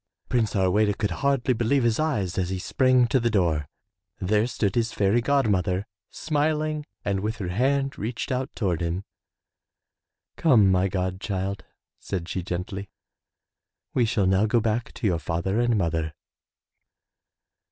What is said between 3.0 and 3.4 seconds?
43 M Y BOOK HOUSE to the